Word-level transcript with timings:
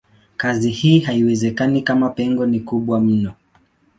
Kazi 0.37 0.69
hii 0.69 0.99
haiwezekani 0.99 1.81
kama 1.81 2.09
pengo 2.09 2.45
ni 2.45 2.59
kubwa 2.59 2.99
mno. 2.99 3.33